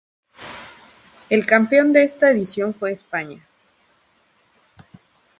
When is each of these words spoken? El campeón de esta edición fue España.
El 1.29 1.45
campeón 1.45 1.93
de 1.93 2.01
esta 2.03 2.31
edición 2.31 2.73
fue 2.73 2.91
España. 2.91 3.39